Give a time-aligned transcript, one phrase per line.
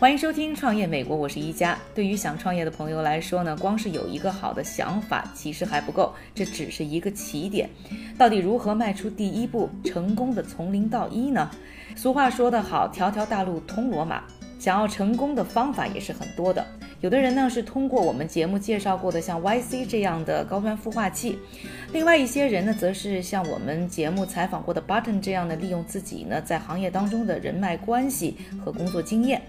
[0.00, 1.76] 欢迎收听《创业美国》，我是一加。
[1.92, 7.68] 对于想创业的朋友来说呢，光是有一个好的想法其实还不够，这只是一个起点。
[8.16, 11.50] 到底如何迈出第一步，成功的从零到一呢？
[11.96, 14.22] 俗话说得好，条条大路通罗马。
[14.60, 16.64] 想要成功的方法也是很多的。
[17.00, 21.38] 有的人呢是通过我们节目介绍过的像 YC 这样的高端孵化器，
[21.92, 29.40] 另外一些人呢则是像我们节目采访过的 Button 这样的，利用自己呢在行业当中的人脉关系和工作经验。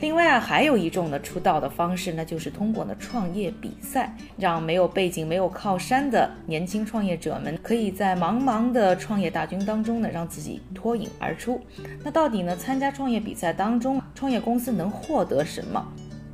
[0.00, 11.60] 另外啊，还有一种呢出道的方式，呢就是通过呢创业比赛，让没有背景、没有靠山的年轻创业者们，可以在茫茫的创业大军当中呢，让自己脱颖而出。
[12.02, 15.86] 那到底呢，参加创业比赛当中，创业公司能获得什么？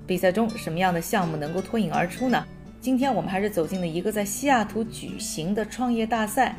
[0.07, 2.47] 比赛中什么样的项目能够脱颖而出呢？
[2.79, 6.57] 今天我们还是走进了一个在西雅图举行的创业大赛，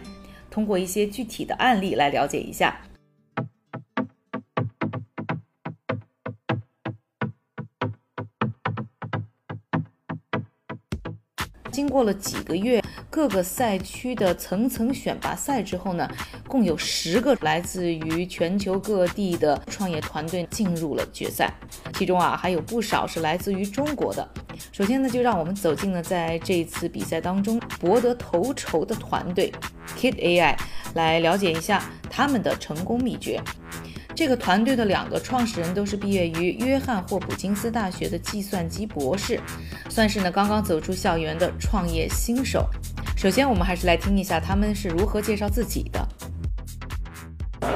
[0.49, 2.81] 通过一些具体的案例来了解一下。
[11.71, 12.81] 经过了几个月
[13.15, 16.05] 各个赛区的层层选拔赛之后呢，
[16.49, 21.49] 共有十个来自于全球各地的创业团队进入了决赛，
[21.93, 24.29] 其中啊还有不少是来自于中国的。
[24.73, 29.49] 首先呢，就让我们走进了在这次比赛当中博得头筹的团队
[29.97, 30.57] Kid AI，
[30.95, 33.41] 来了解一下他们的成功秘诀。
[34.13, 39.39] 这个团队的两个创始人都是毕业于约翰霍普金斯大学的计算机博士，
[39.89, 42.69] 算是呢刚刚走出校园的创业新手。
[43.15, 46.05] 首先，我们还是来听一下他们是如何介绍自己的。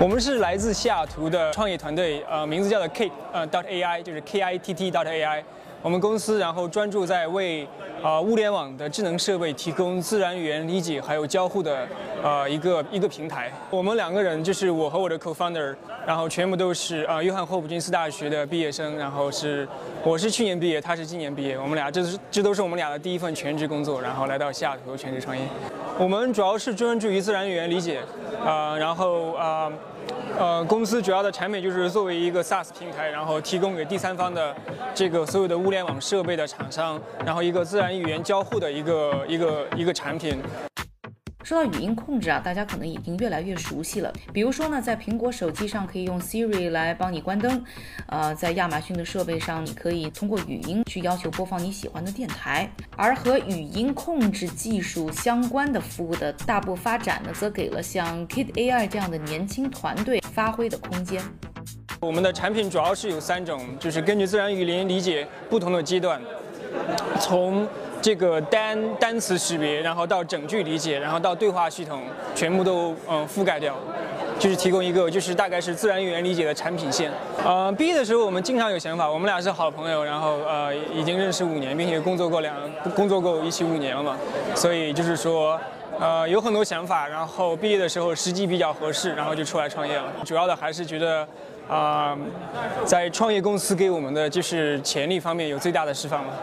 [0.02, 5.44] 我们是来自西雅图的创业团队，呃，名字叫做 Kit 呃 dot AI，就是 K I T T dot AI。
[5.82, 7.66] 我们公司然后专注在为
[8.04, 11.88] 呃物联网的智能设备提供自然语言理解还有交互的
[12.22, 13.50] 呃一个一个平台。
[13.70, 15.74] 我们两个人就是我和我的 co-founder，
[16.06, 19.66] 然后全部都是呃约翰霍普金斯大学的毕业生，然后是
[20.04, 25.44] 我是去年毕业，他是今年毕业，我们俩这是这都是我们俩的第一份全职工作，然后来到西雅图全职创业。
[25.98, 28.02] 我们主要是专注于自然语言理解，
[28.46, 29.72] 呃，然后呃。
[30.38, 34.56] 呃，公司主要的产品就是作为一个 SaaS 平台，然后提供给第三方的
[34.94, 40.42] 这个所有的物联网设备的厂商，然后一个自然语言交互的一个一个一个产品。
[41.50, 44.14] 说到语音控制啊，大家可能已经越来越熟悉了。
[44.32, 47.66] 比如说呢，在苹果手机上可以用 Siri 来帮你关灯，
[48.06, 52.72] 呃，在亚马逊的设备上，你可以通过语音去要求播放你喜欢的电台。
[52.96, 61.20] 而和语音控制技术相关的服务的大步发展呢，则给了像 Kid AI 这样的年轻团队发挥的空间。
[62.00, 66.22] 我们的产品主要是有三种，就是根据自然语言理解不同的阶段，
[67.20, 67.68] 从
[68.02, 73.76] 这个单单词识别，然后到整句理解，然后到对话系统，全部都嗯覆盖掉，
[74.40, 77.12] 就是提供一个就是大概是自然语言理解的产品线。
[77.46, 82.56] 呃，毕业的时候我们经常有想法，我们俩是好朋友，然后呃已经认识五年，并且工作过两
[82.96, 84.18] 工作过一起五年了嘛，
[84.56, 85.60] 所以就是说。
[86.00, 90.06] 呃，有很多想法，然后毕业的时候时机比较合适，然后就出来创业了。
[90.24, 91.28] 主要的还是觉得，
[91.68, 92.18] 啊、
[92.86, 96.34] 在创业公司给我们的就是潜力方面有最大的释放了。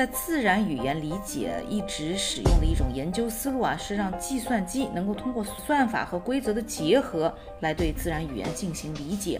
[0.00, 7.30] 在自然语言理解一直使用的一种研究思路啊，是让计算机能够通过算法和规则的结合
[7.60, 9.38] 来对自然语言进行理解。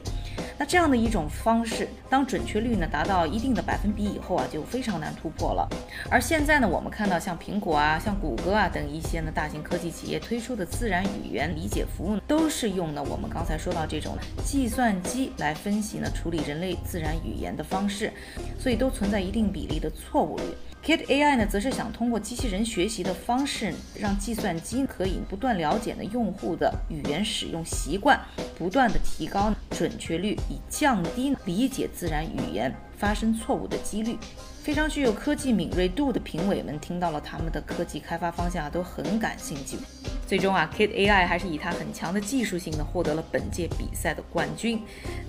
[0.60, 5.66] 那这样的一种方式，当准确率呢达到一定的百分比以后啊，就非常难突破了。
[6.10, 18.12] 而现在呢，我们看到像苹果啊、像谷歌啊等一些呢大型科技企业推出的自然语言理解服务，都是用呢我们刚才说到这种计算机来分析呢处理人类自然语言的方式，
[18.58, 20.44] 所以都存在一定比例的错误率。
[20.82, 28.18] Kit AI 呢，则是想通过机器人学习的方式，让计算机可以不断了解呢用户的语言使用习惯，
[28.58, 34.18] 不断的提高准确率，以降低理解自然语言发生错误的几率。
[34.62, 39.78] 非常具有科技敏锐度的评委们听到了他们的科技开发方向啊都很感兴趣。
[40.26, 44.80] 最终啊，Kit AI 还是以它很强的技术性呢获得了本届比赛的冠军。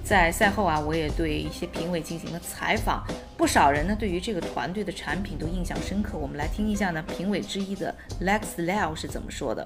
[0.03, 3.03] 在赛后啊，我也对一些评委进行了采访，
[3.37, 6.17] 不少人呢对于这个团队的产品都印象深刻。
[6.17, 9.65] 我们来听一下呢评委之一的 Lex Lau 是怎么说的。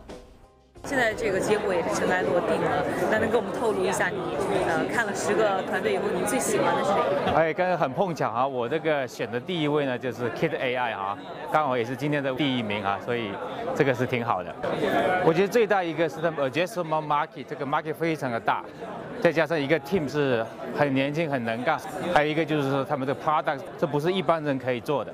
[0.85, 4.17] 现在这个结果也是尘埃落定了，那能给我们透露一下你
[4.67, 6.91] 呃看了十个团队以后，你最喜欢的是
[7.25, 7.37] 哪个？
[7.39, 11.17] 哎，刚才很碰巧啊，我这个选的第一位呢就是 Kid AI 啊，
[11.51, 13.31] 刚好也是今天的第一名啊，所以
[13.75, 14.53] 这个是挺好的。
[15.25, 18.63] 我觉得最大一个是他们 addressable market，这个 market 非常的大，
[19.19, 20.45] 再加上一个 team 是
[20.77, 21.79] 很年轻很能干，
[22.13, 25.11] 还有一个就是说他们的 product 这不是一般人可以做的。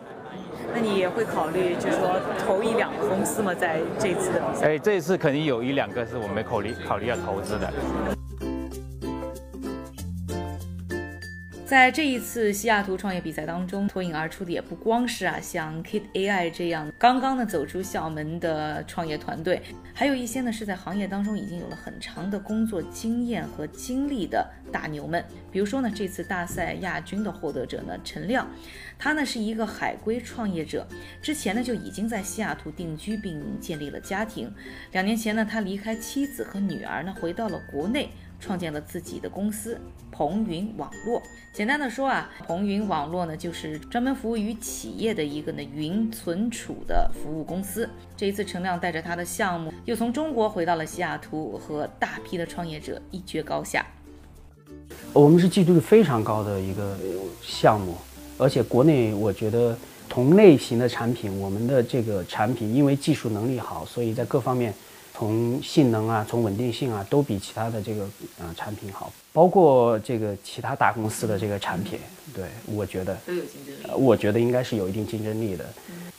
[0.74, 3.54] 那你也会考虑，就是说投一两个公司吗？
[3.54, 4.68] 在这次的比赛？
[4.68, 8.21] 哎，这次肯定有一两个是我们考虑考虑要投资的。
[11.72, 19.62] 在这一次西雅图创业比赛当中，脱颖而出的也不光是啊像 Kit AI 这样刚刚呢走出校门的创业团队，
[19.94, 25.24] 还有一些呢是在行业当中已经有了很长的工作经验和经历的大牛们。
[25.50, 28.46] 比如说呢，这次大赛亚军的获得者呢陈亮，
[29.00, 30.86] 他呢是一个海归创业者，
[31.22, 34.54] 之前呢就已经在西雅图定居并建立了家庭。
[34.92, 38.10] 两年前呢，他离开妻子和女儿呢，回到了国内。
[38.42, 39.80] 创建了自己的公司
[40.12, 41.22] 鹏云网络。
[41.54, 47.88] 简单的说啊，鹏云网络呢就是专门服务于企业的一个呢云存储的服务公司。
[48.18, 53.86] 这一次，陈亮带着他的项目又从中国回到了西雅图，和大批的创业者一决高下。
[55.14, 56.98] 我们是技术非常高的一个
[57.42, 57.96] 项目，
[58.38, 59.78] 而且国内我觉得
[60.10, 64.74] 同类型的产品，我们的这个产品因为技术能力好，所以在各方面。
[65.22, 68.10] 从性能啊，从稳定性啊，都比其他的这个
[68.40, 72.00] 呃产品好，包括这个其他大公司的这个产品，
[72.34, 74.04] 对我觉得都有竞争力。
[74.04, 75.64] 我觉得应该是有一定竞争力的。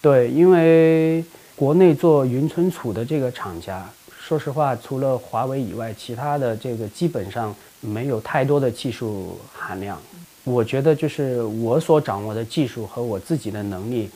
[0.00, 1.24] 对，因为
[1.56, 3.84] 国内做云存储的这个厂家，
[4.20, 10.00] 说实话，除了华为以外，其他的这个基本上没有太多的技术含量。
[10.44, 14.08] 我觉得就是我所掌握的技术和我自己的能力，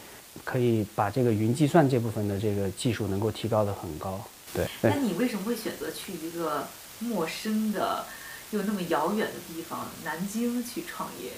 [0.45, 4.21] 可以把这个云计算这部分的这个技术能够提高的很高。
[4.55, 6.67] 对，那你为什么会选择去一个
[7.01, 8.07] 陌生的
[8.53, 11.31] 又那么遥远的地方南京去创业？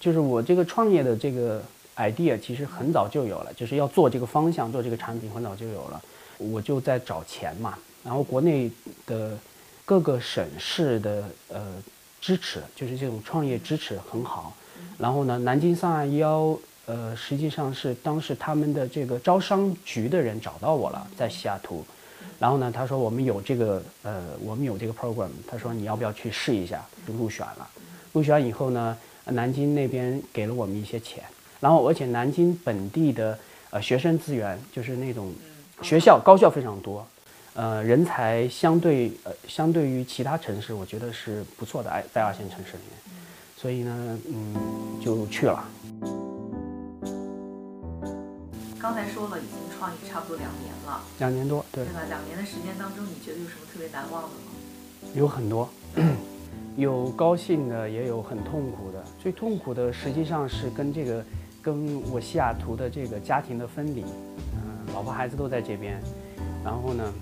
[0.00, 1.62] 就是我这个创业的这个
[1.96, 6.02] idea 其实很早就有了，就是要做这个方向，做这个产品很早就有了。
[6.38, 8.70] 我就在找钱嘛，然后国内
[9.06, 9.38] 的
[9.84, 11.82] 各个省市的呃
[12.20, 14.54] 支持，就是这种创业支持很好。
[14.98, 21.84] 然后呢，南京三二幺呃实际上是当时他们的这个招商局的人找到我了，在西雅图。
[22.38, 26.84] 然后呢，他说我们有这个呃，我们有这个 program，他说你要不要去试一下？
[27.06, 27.68] 就入选了。
[28.12, 31.24] 入选以后呢，南京那边给了我们一些钱，
[31.60, 33.38] 然后而且南京本地的
[33.70, 35.32] 呃学生资源，就是那种
[35.82, 37.06] 学校高校非常多，
[37.54, 43.16] 呃，人才相对呃相对于其他城市，我觉得是不错的，在二线城市里面，
[43.56, 44.54] 所以呢，嗯，
[45.02, 45.64] 就去了。
[48.78, 51.84] 刚才说了，已经创业差不多两年了，两年多，对。
[51.84, 52.00] 对吧？
[52.08, 54.52] 两年的时间当中，你觉得有什么特别难忘的吗？
[55.14, 55.68] 有很多，
[56.76, 59.04] 有高兴的，也有很痛苦的。
[59.18, 61.24] 最痛苦的实际上是跟这个，
[61.62, 64.02] 跟我西雅图的这个家庭的分离，
[64.54, 66.00] 嗯，老婆孩子都在这边，
[66.64, 67.12] 然后呢，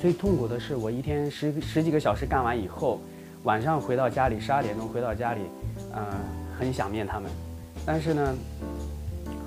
[0.00, 3.00] 最痛苦的是我一天十十几个小时干完以后，
[3.42, 5.40] 晚上回到家里十二点钟回到家里，
[5.94, 6.04] 嗯，
[6.58, 7.30] 很想念他们，
[7.84, 8.34] 但是呢。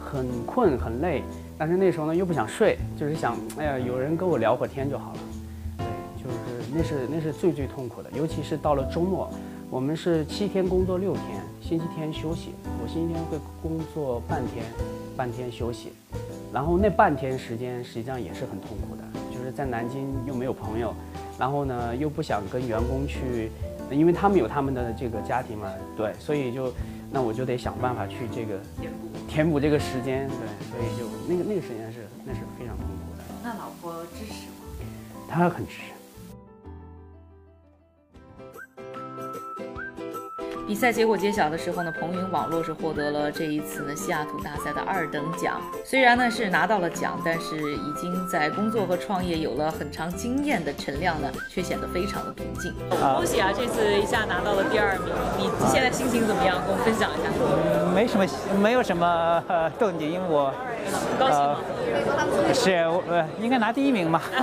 [0.06, 1.24] 很困很累，
[1.58, 5.20] 但是那时候呢又不想睡，就是想，哎呀，有人跟我聊会天就好了。
[5.78, 5.86] 对，
[6.24, 9.30] 就是那是那是最最痛苦的，尤其是到了周末，
[9.70, 11.24] 我们是七天工作六天，
[11.62, 12.54] 星期天休息。
[12.82, 14.66] 我星期天会工作半天，
[15.16, 15.94] 半天休息，
[16.52, 20.94] 然后那半天时间实际上也是很痛苦的，就是在南京又没有朋友，
[21.40, 23.52] 然后呢又不想跟员工去，
[23.90, 26.74] 因为他们有他们的这个家庭嘛，对，所以就
[27.10, 28.60] 那我就得想办法去这个。
[29.34, 30.38] 填补这个时间，对，
[30.70, 33.24] 所以就那个那个时间是那是非常痛苦的。
[33.42, 34.62] 那老婆支持吗？
[35.28, 36.03] 她很支持。
[40.66, 45.62] 比赛结果揭晓的时候呢，鹏云网络是获得了这一次呢西雅图大赛的二等奖。
[45.84, 52.74] 虽然呢是拿到了奖，但是已经在工作和创业有了很长经验的陈亮呢，却显得非常的平静。
[52.90, 56.62] 恭喜啊，这次一下拿到了第二名，你现在心情怎么样？
[56.66, 57.94] 跟我分享一下。
[57.94, 58.26] 没什么，
[58.62, 59.44] 没有什么
[59.78, 60.54] 动静，因为我
[61.20, 61.58] 高兴吗？
[62.54, 62.72] 是
[63.10, 64.22] 呃，应该拿第一名吧。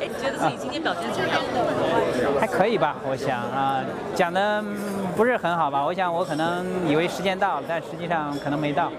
[0.00, 1.40] 哎，你觉得自己今天表现怎么样？
[2.40, 3.80] 还可以吧，我想啊，
[4.14, 4.62] 讲的
[5.16, 5.84] 不是很好吧？
[5.84, 8.90] 我想我可能以为时间到了，但实际上可能没到。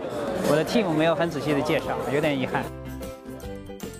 [0.49, 2.63] 我的 team 没有很仔细的介绍，有点遗憾。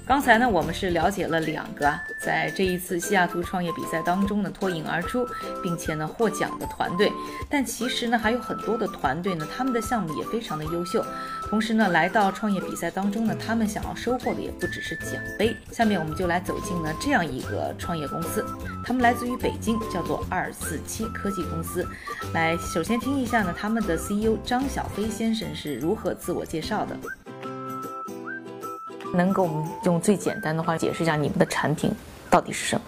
[0.05, 5.25] 刚才呢，我们是了解了两个在这一次西雅图创业比赛当中呢脱颖而出，
[5.63, 7.10] 并且呢获奖的团队。
[7.50, 11.03] 但其实呢，还有很多的团队呢，他们的项目也非常的优秀。
[11.50, 15.55] 同时呢，来到创业比赛当中呢，他们想要收获的也不只是奖杯。
[15.72, 18.45] 下面我们就来走进呢这样一个创业公司，
[18.86, 21.88] 他们来自于北京，叫做二四七科技公司。
[22.33, 27.23] 来，首先听一下呢他们的 CEO 张小飞先生是如何自我介绍的。
[29.13, 31.91] 能给我们用最简单的话解释一下你们的产品
[32.29, 32.82] 到底是什么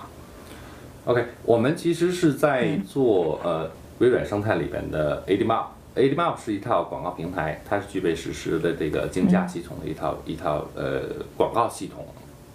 [1.06, 5.66] ？OK，我们其实是在做呃微软生态里边的 AdMob。
[5.96, 11.04] AdMob 是一套广告平台，它是具备实时的这个竞价系统的一套一套呃
[11.38, 12.06] 广告系统。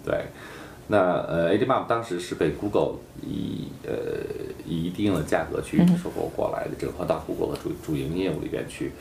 [0.05, 0.25] 对，
[0.87, 3.93] 那呃 AdMob 当时是被 Google 以呃
[4.65, 8.91] 以一定的价格去收购过来的，整合到 Google 的主主营业务里边去。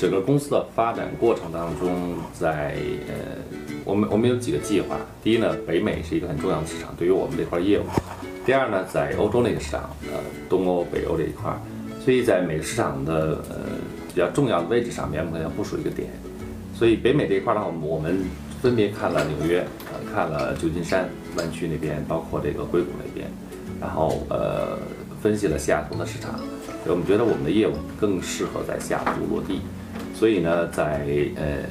[0.00, 2.74] 整个公司的发展过程当中，在
[3.06, 3.36] 呃，
[3.84, 4.96] 我们我们有几个计划。
[5.22, 7.82] 第一呢，北美是一个很重要的市场，对于我们这块业务。
[8.46, 11.54] 第二呢，在欧洲那个市场，呃，东欧、北欧这一块，
[12.02, 13.56] 所以在每个市场的呃
[14.08, 16.08] 比较重要的位置上面，我们要部署一个点。
[16.74, 18.24] 所以北美这一块呢，我们我们
[18.62, 19.60] 分别看了纽约，
[19.92, 23.30] 呃，看了旧金山湾区那边，包括这个硅谷那边，
[23.78, 24.78] 然后呃，
[25.20, 26.40] 分析了西雅图的市场，
[26.86, 29.60] 我们觉得我们的业务更适合在西雅图落地。
[30.20, 31.64] 所以呢，在呃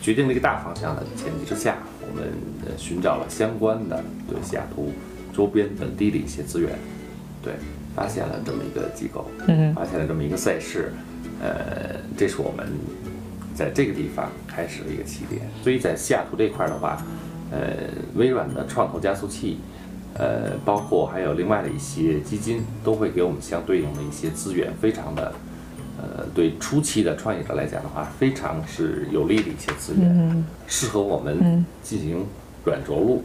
[0.00, 2.26] 决定了一个大方向的前提之下，我们
[2.64, 4.90] 呃寻找了相关的对西雅图
[5.34, 6.70] 周边本地的一些资源，
[7.42, 7.52] 对，
[7.94, 10.90] 发现了这么一个机构，嗯，发现了这么一个赛事，
[11.42, 12.66] 呃，这是我们
[13.54, 15.42] 在这个地方开始的一个起点。
[15.62, 17.04] 所以在西雅图这块的话，
[17.50, 17.76] 呃，
[18.14, 19.58] 微软的创投加速器，
[20.14, 25.30] 呃，包括还有另外的一些基金，都会给我们相对应的一些资源，非常的。
[26.36, 32.26] 呃，对初期的创业者来讲的话，非常是有利的一些资源，适合我们进行
[32.62, 33.24] 软着陆。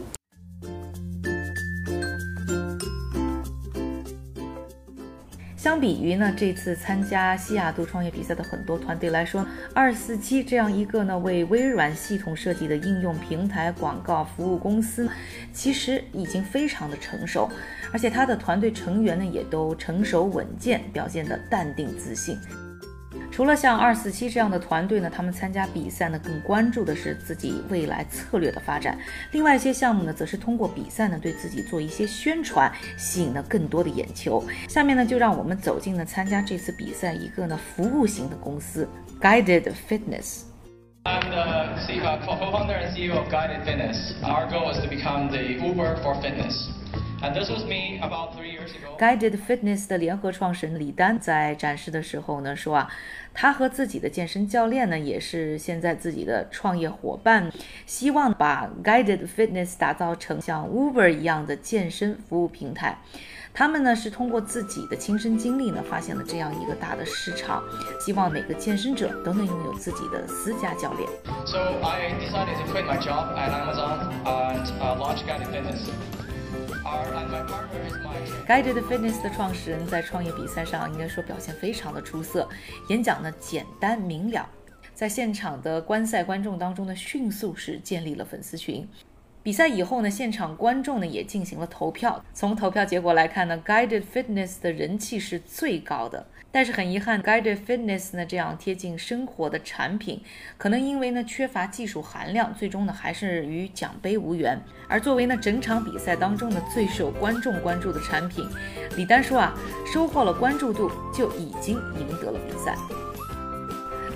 [5.56, 15.08] 相比于呢，这次参加西雅图创业比赛的很多团队来说，二四七这样一个呢为微软系统设计的应用平台广告服务公司，
[15.52, 17.48] 其实已经非常的成熟，
[17.92, 22.36] 而且他的团队成员呢也都成熟稳健，表现的淡定自信。
[23.32, 28.98] 除了像二四七这样的团队呢，他们参加比赛呢，更关注的是自己未来策略的发展。
[29.30, 34.44] 另外一些项目呢，则是通过比赛呢，对自己做一些宣传，吸引了更多的眼球。
[34.68, 38.86] 下面呢，就让我们走进了参加这次比赛一个呢服务型的公司
[39.18, 40.42] ，Guided Fitness。
[41.04, 44.12] I'm the co-founder and CEO of Guided Fitness.
[44.22, 46.68] Our goal is to become the Uber for fitness.
[47.22, 48.51] And this was me about three.
[48.98, 52.88] Guided Fitness 的联合创始人李丹在展示的时候呢，说啊，
[53.34, 57.50] 他和自己的健身教练呢，也是现在自己的创业伙伴，
[57.86, 62.98] 希望把 Guided Fitness 打造成像 Uber 一样的健身服务平台。
[63.54, 67.62] 他们呢是通过自己的亲身经历呢，发现了这样一个大的市场，
[68.00, 71.06] 希望每个健身者都能拥有自己的私家教练。
[71.44, 75.90] So I decided to quit my job at Amazon and launch Guided Fitness.
[78.46, 82.48] Guided Fitness 的创始人在创业比赛上应该说表现非常的出色，
[82.88, 84.48] 演讲呢简单明了，
[84.94, 88.86] 在现场的观赛观众当中呢，迅速是建立了粉丝群。
[89.42, 92.24] 比赛以后呢，现场观众呢也进行了投票。
[92.32, 96.26] 从投票结果来看呢，Guided Fitness 的人气是最高的。
[96.52, 100.22] 但是很遗憾，Guided Fitness 呢这样贴近生活的产品，
[100.56, 104.60] 可能因为呢缺乏技术含量，最终呢还是与奖杯无缘。
[104.86, 108.46] 而作为呢整场比赛当中呢最受观众关注的产品，
[108.96, 109.58] 李丹说啊，
[109.92, 112.76] 收获了关注度就已经赢得了比赛。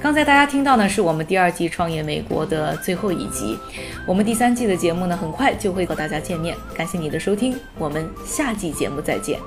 [0.01, 3.59] 刚才大家听到呢，是我们第二季《创业美国》的最后一集。
[4.07, 6.57] 我们第三季的节目呢，很快就会和大家见面。
[6.75, 9.41] 感谢你的收听，我们下季节目再见。